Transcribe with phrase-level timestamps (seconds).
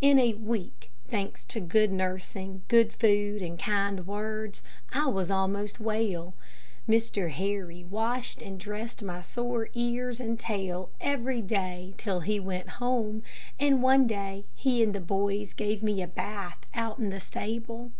[0.00, 4.62] In a week, thanks to good nursing, good food, and kind words,
[4.92, 6.34] I was almost well.
[6.88, 7.30] Mr.
[7.32, 13.24] Harry washed and dressed my sore ears and tail every day till he went home,
[13.58, 17.90] and one day, he and the boys gave me a bath out in the stable.